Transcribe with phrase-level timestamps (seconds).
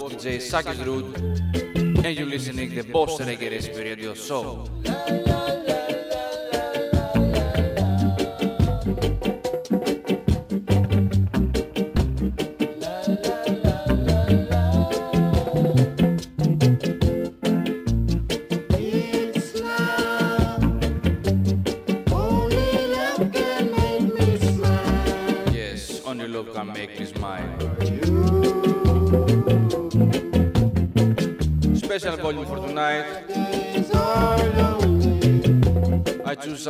[0.00, 1.18] DJ Sakis Root,
[2.04, 4.64] and you're listening to the Boss Reggae Recipe Radio Show.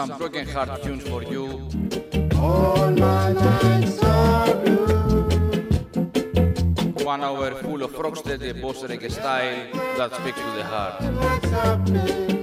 [0.07, 1.69] Some broken heart tunes for you.
[2.37, 5.23] All my nights are blue.
[7.05, 12.42] One hour full of rocksteady boss reggae style that speaks to the heart.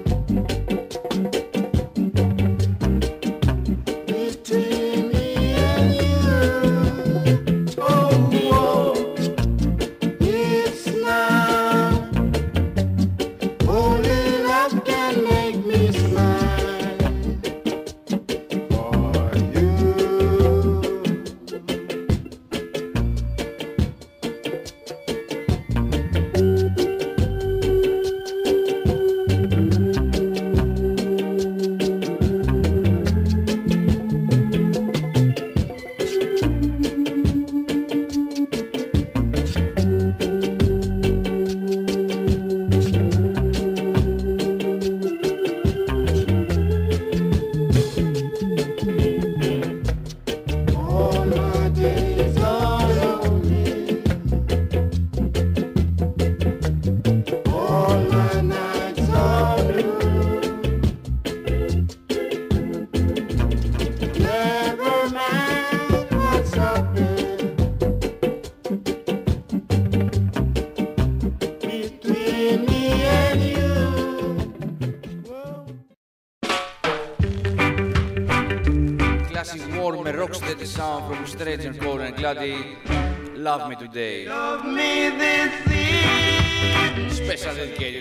[82.29, 84.27] Love Me Today.
[84.27, 87.09] Love me this evening.
[87.09, 87.98] Special dedicated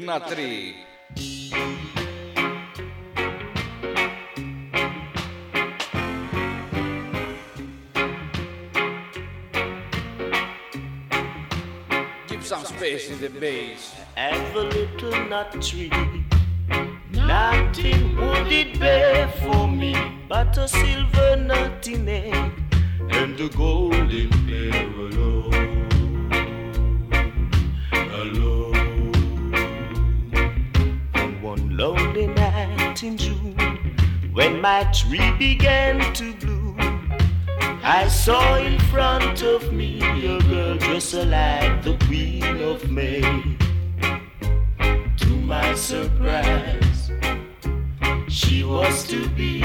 [0.00, 0.76] not three.
[12.28, 13.94] Give some space in the bass.
[14.14, 15.90] Have a little nut tree.
[17.10, 19.96] Nothing would it bear for me
[20.28, 22.08] but a silver nut in
[23.10, 24.94] and a golden alone.
[25.14, 25.91] Alone.
[34.42, 36.76] When my tree began to bloom.
[37.84, 43.22] I saw in front of me a girl just like the Queen of May.
[45.22, 47.12] To my surprise,
[48.28, 49.60] she was to be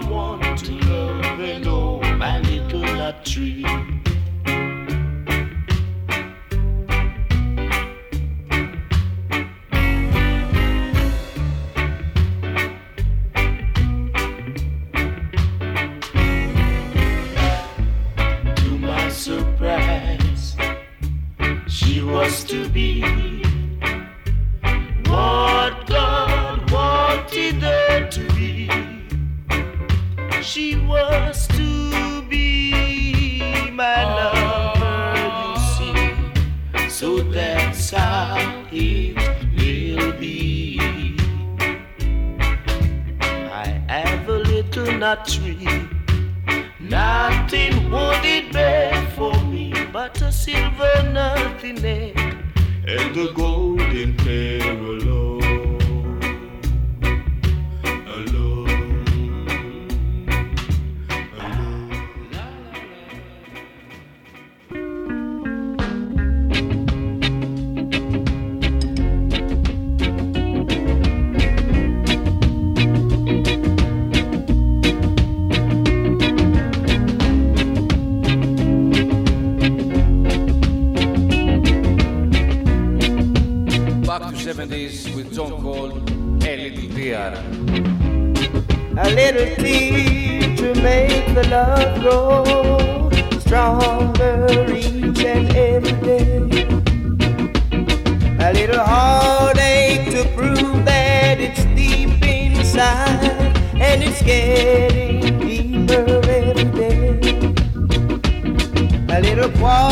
[0.00, 3.97] someone to love and hold my little tree.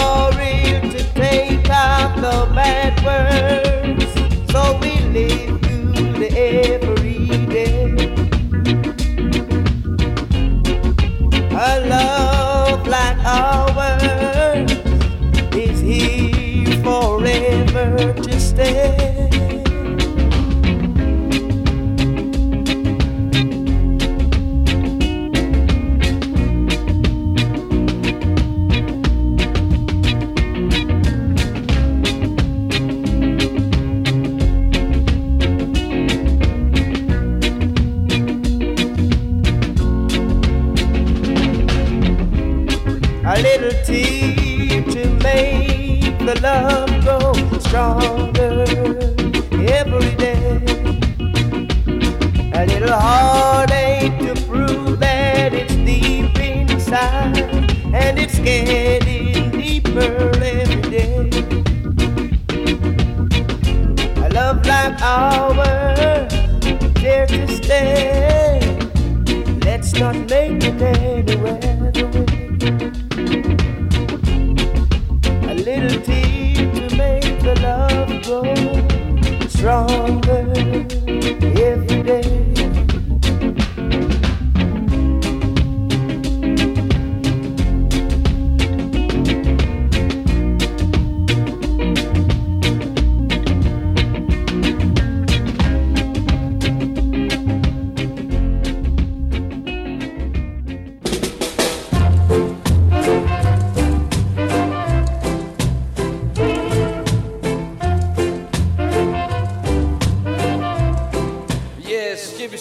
[0.07, 4.07] Quarrel to take out the bad words
[4.53, 6.29] so we live through the
[6.73, 7.91] every day.
[11.69, 14.71] A love like ours
[15.65, 19.06] is here forever to stay.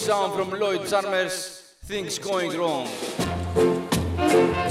[0.06, 2.86] sound from Lloyd Charmers, Things Going Wrong.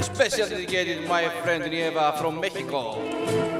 [0.00, 3.55] Special dedicated my friend Nieva from Mexico.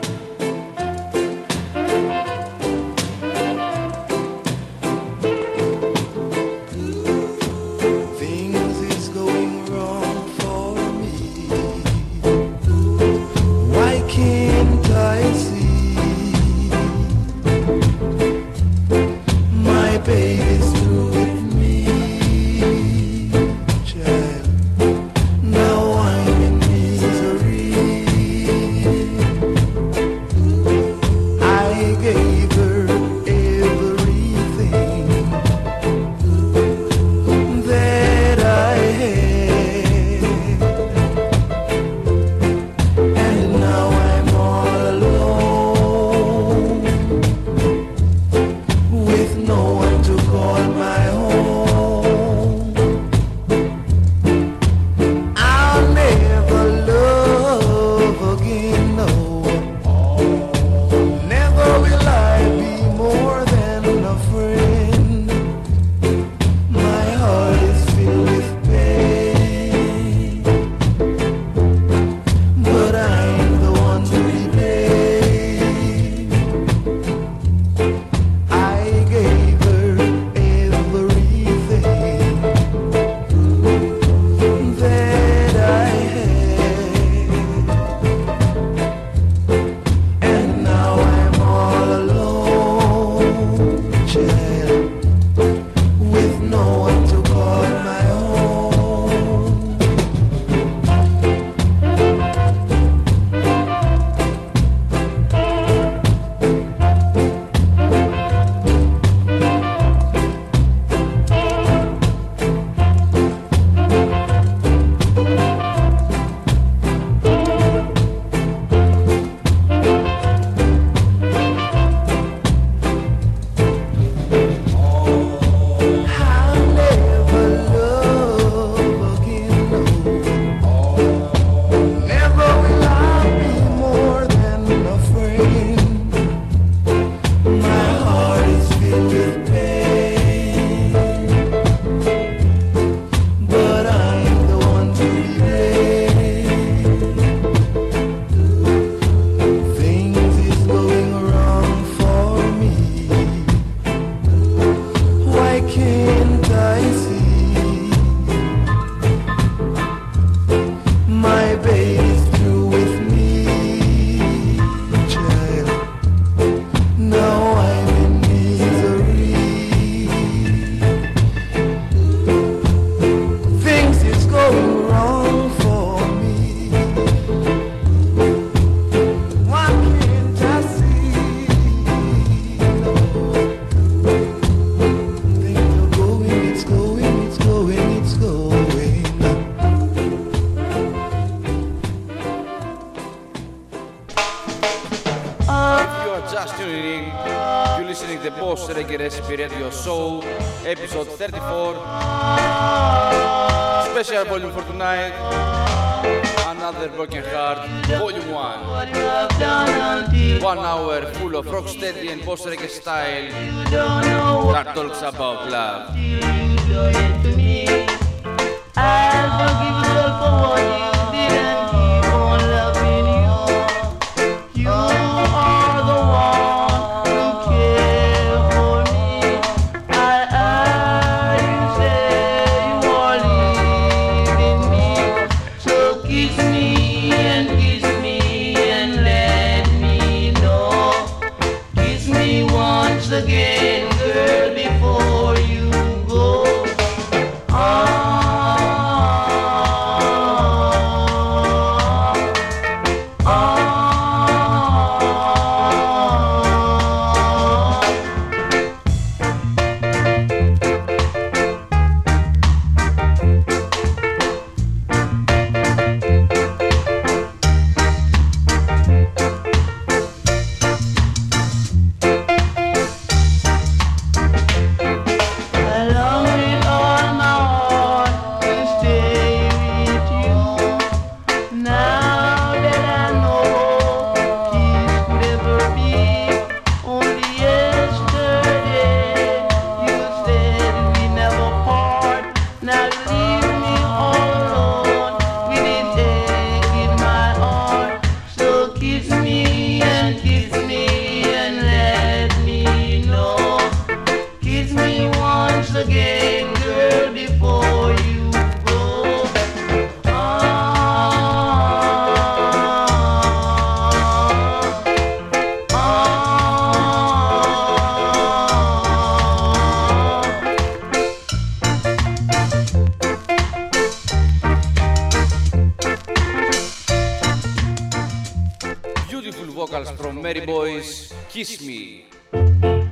[329.67, 332.05] vocals from Merry Boys, Kiss Me.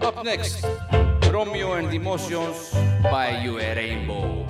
[0.03, 0.65] Up next,
[1.31, 4.44] Romeo and Emotions by You Rainbow.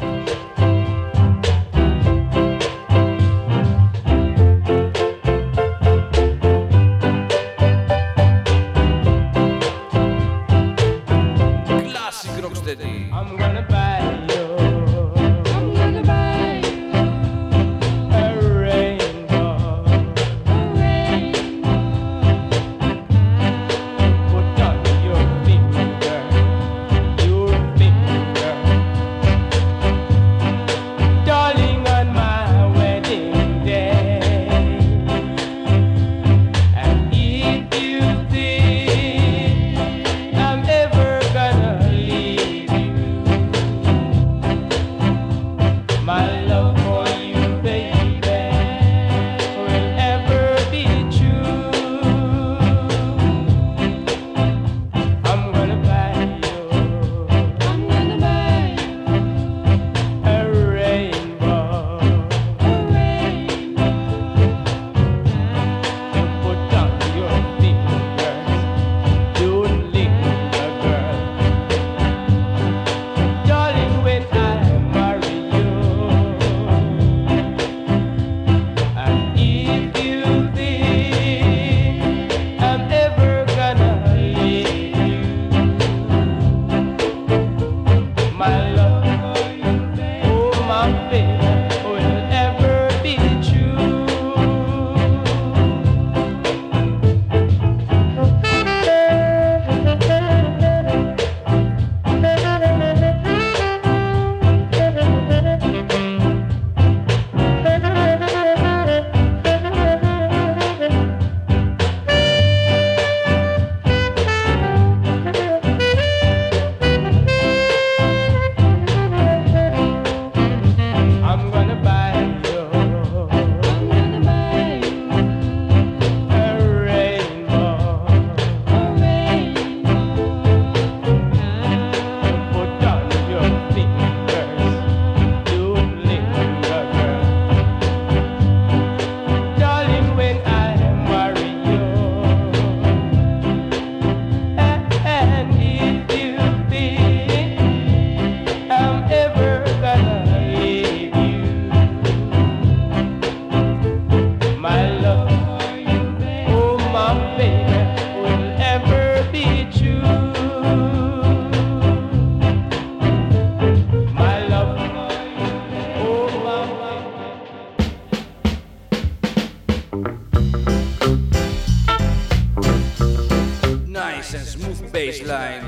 [175.14, 175.63] baseline.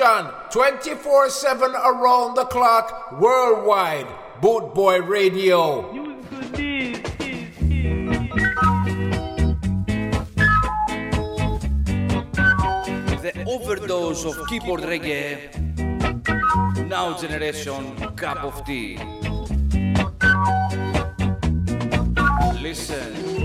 [0.00, 4.06] television 24 7 around the clock worldwide.
[4.40, 5.82] Boot Boy Radio.
[13.20, 15.52] The overdose of keyboard reggae,
[16.88, 18.98] now generation cup of tea.
[22.62, 23.39] Listen.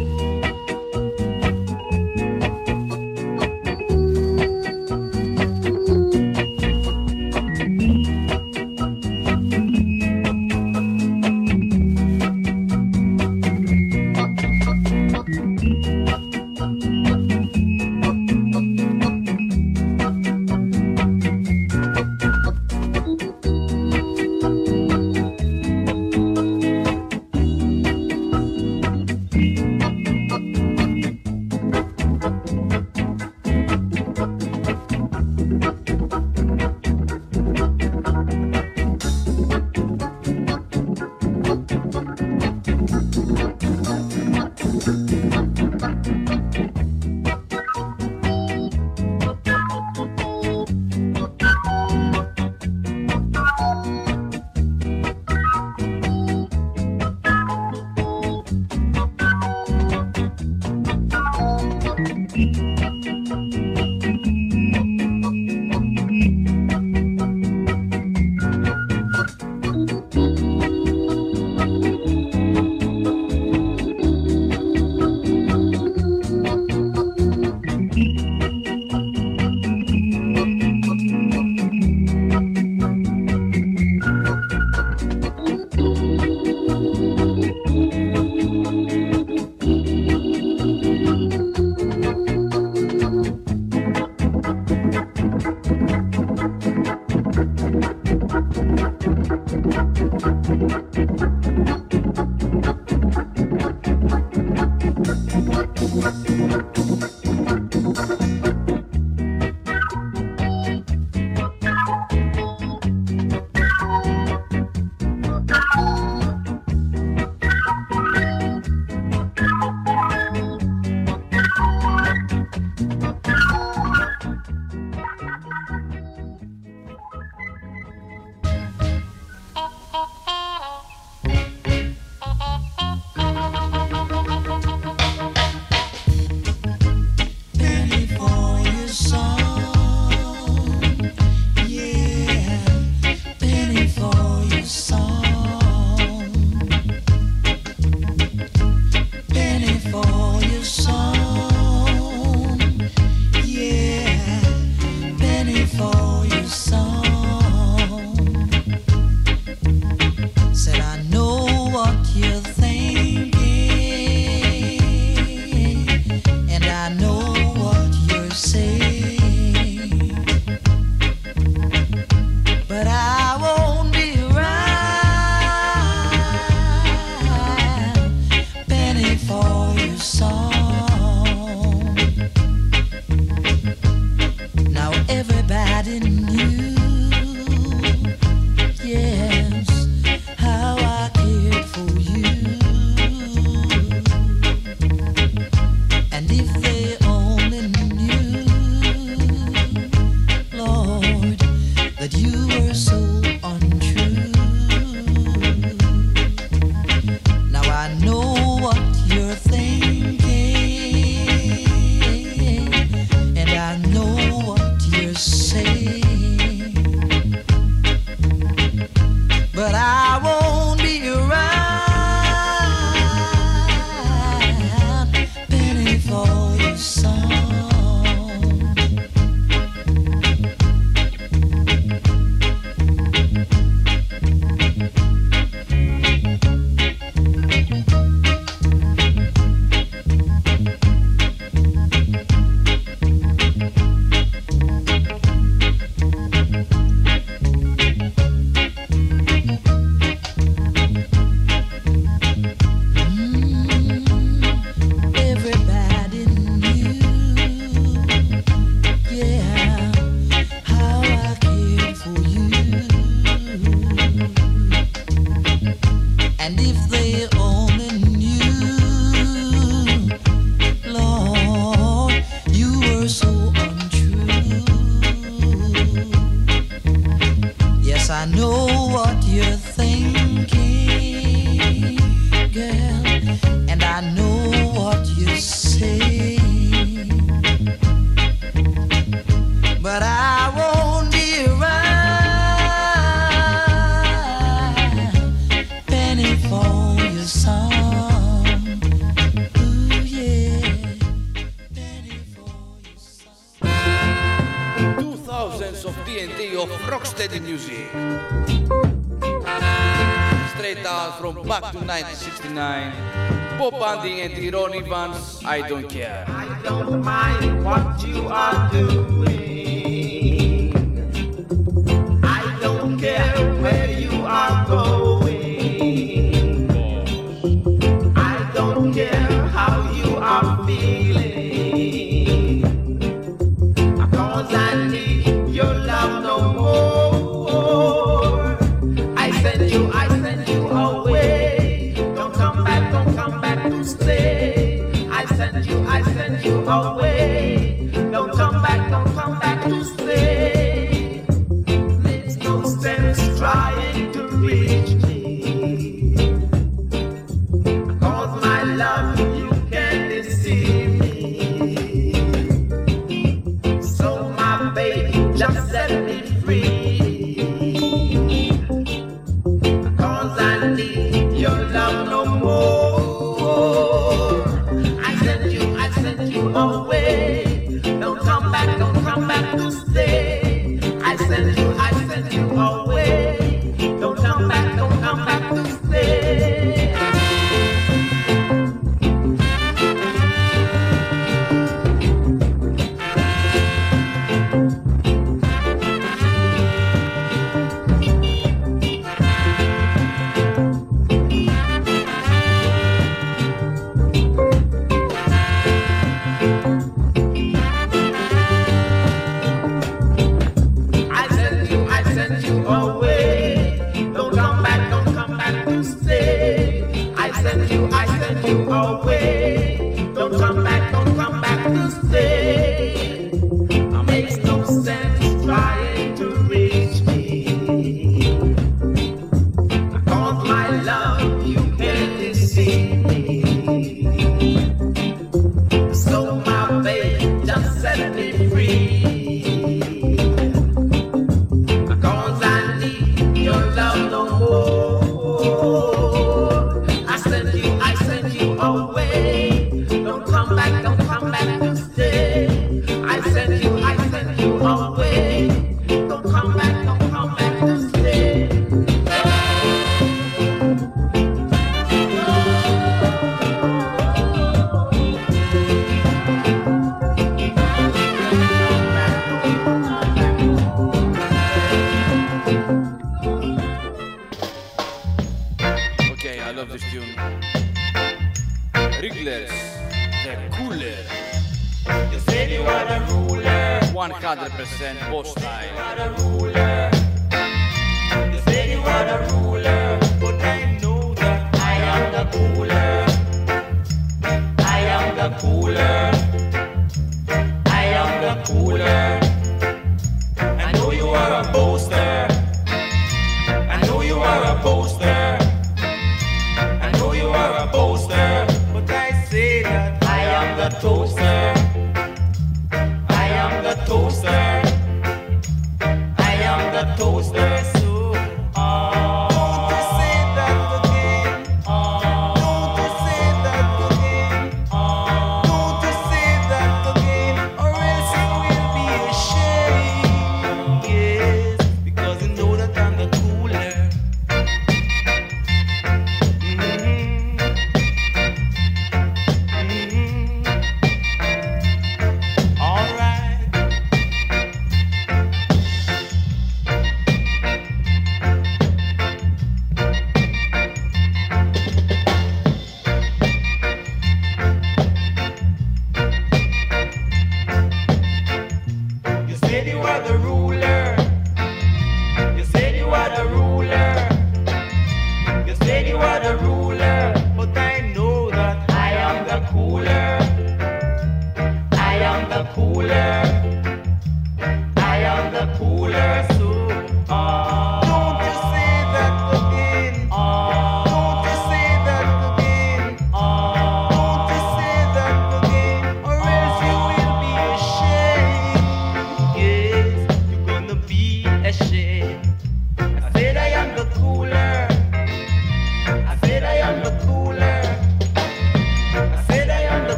[315.70, 316.26] Don't care.
[316.28, 319.15] I don't mind what you are doing.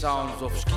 [0.00, 0.69] sounds of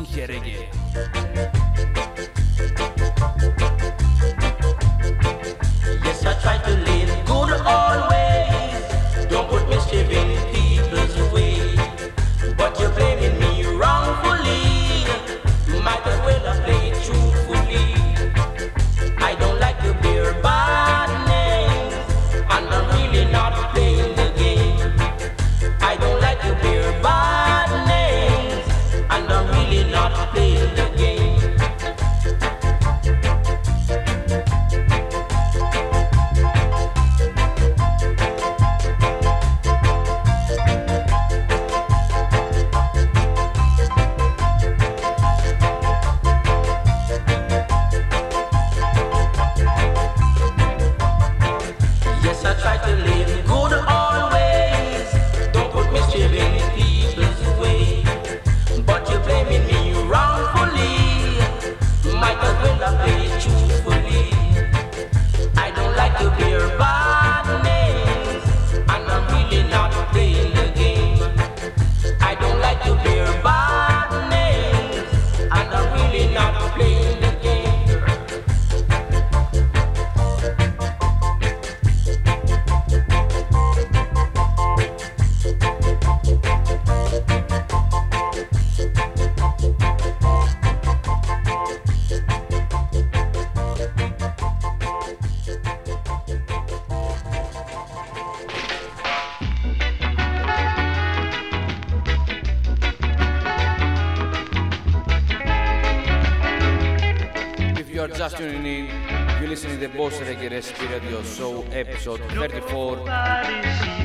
[111.73, 112.97] episode 34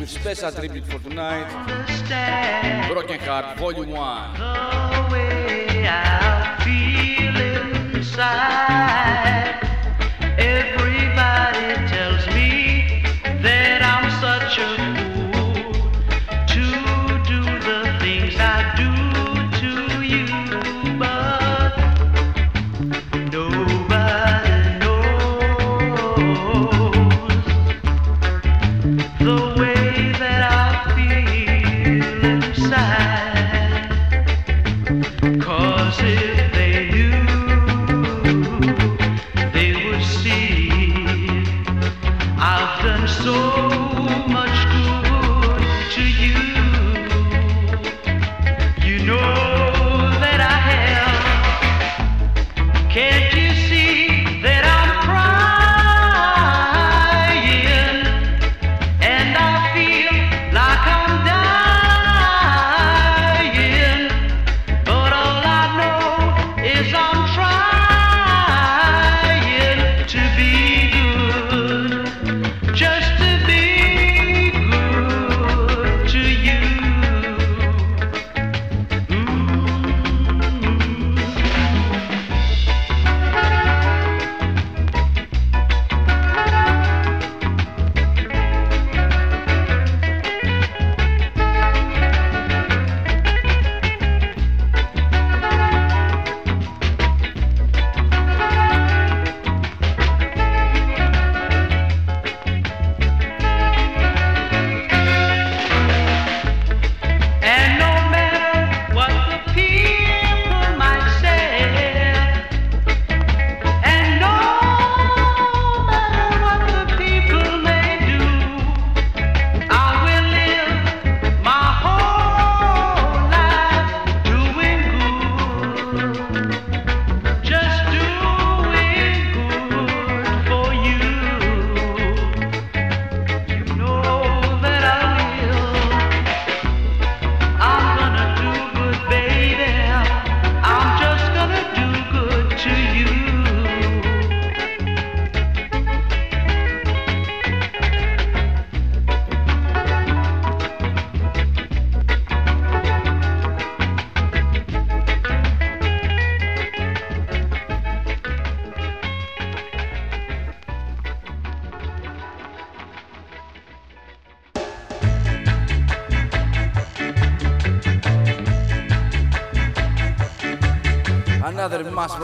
[0.01, 1.47] with special tribute for tonight
[2.89, 4.38] Broken Heart Volume 1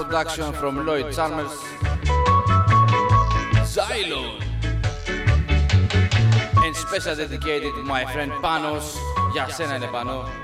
[0.07, 1.51] production from Lloyd Charmers.
[3.65, 4.41] Xylon.
[6.65, 8.97] And special dedicated to my friend Panos,
[9.35, 10.44] Yasena Panos.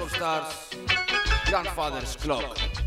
[0.00, 0.70] Of Stars.
[1.46, 2.83] Grandfather's clock.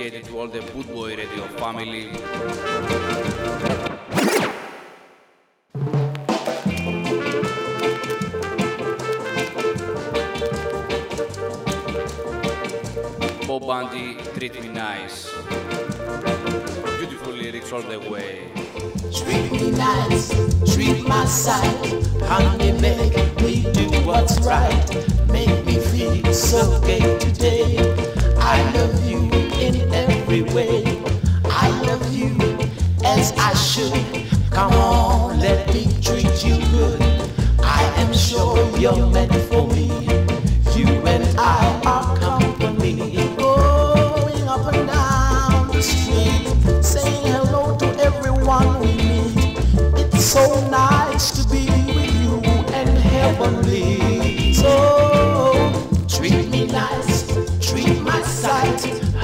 [0.00, 2.08] dedicated to all the Boot Boy Radio family.
[13.46, 15.30] Bob Bundy, treat me nice.
[16.98, 18.48] Beautiful lyrics all the way.
[19.12, 20.30] Treat me nice,
[20.72, 22.02] treat my side.
[22.22, 24.88] Honey, make me do what's right.
[25.28, 27.76] Make me feel so gay today.
[28.38, 30.82] I love you in every way.
[31.44, 32.34] I love you
[33.04, 34.26] as I should.
[34.50, 37.00] Come on, let me treat you good.
[37.62, 39.88] I am sure you're meant for me.
[40.74, 42.96] You and I are company.
[43.36, 49.58] Going up and down the street, saying hello to everyone we meet.
[50.14, 50.89] It's so nice.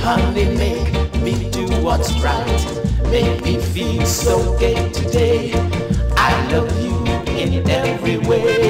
[0.06, 2.62] honey, make me do what's right.
[3.10, 5.52] Make me feel so gay today.
[6.16, 6.94] I love you
[7.34, 8.65] in every way.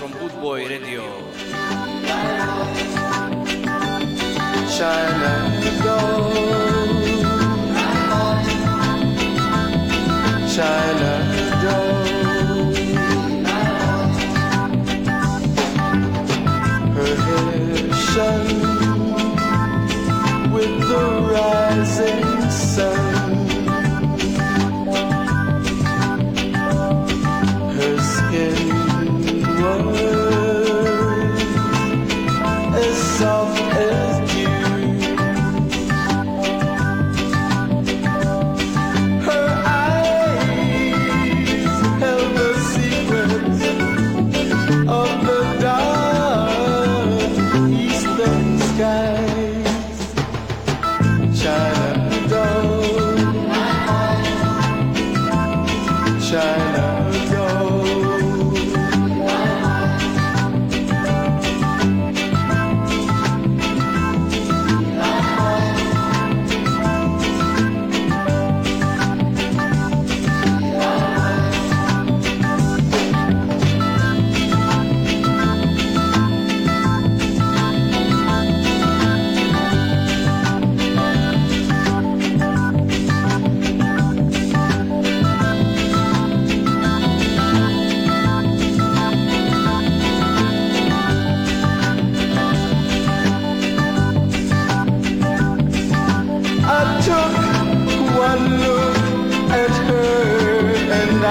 [0.00, 1.29] from Bootboy Boy Radio.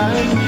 [0.09, 0.38] time.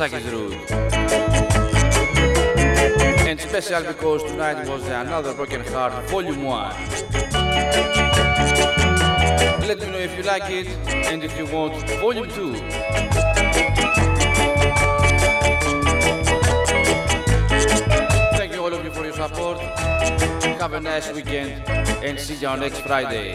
[0.00, 0.16] And
[3.38, 6.70] special because tonight was another Broken Heart Volume 1.
[9.68, 12.54] Let me know if you like it and if you want Volume 2.
[19.28, 19.58] support.
[20.60, 21.68] Have a nice weekend
[22.02, 23.28] and see you on next Friday.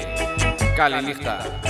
[0.77, 1.64] Καλή.